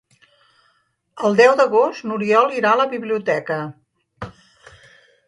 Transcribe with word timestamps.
El 1.27 1.35
deu 1.41 1.53
d'agost 1.59 2.07
n'Oriol 2.11 2.55
irà 2.61 2.71
a 2.71 2.79
la 2.81 2.87
biblioteca. 2.97 3.59